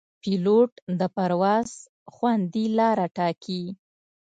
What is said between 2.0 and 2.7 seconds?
خوندي